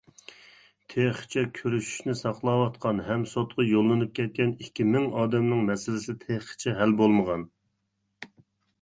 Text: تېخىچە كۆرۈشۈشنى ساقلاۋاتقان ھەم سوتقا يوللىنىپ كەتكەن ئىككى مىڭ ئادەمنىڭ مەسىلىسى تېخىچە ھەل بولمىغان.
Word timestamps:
تېخىچە 0.93 1.43
كۆرۈشۈشنى 1.59 2.15
ساقلاۋاتقان 2.21 3.03
ھەم 3.11 3.27
سوتقا 3.35 3.67
يوللىنىپ 3.75 4.17
كەتكەن 4.23 4.57
ئىككى 4.59 4.89
مىڭ 4.97 5.09
ئادەمنىڭ 5.15 5.65
مەسىلىسى 5.71 6.21
تېخىچە 6.27 6.79
ھەل 6.83 7.01
بولمىغان. 7.05 7.49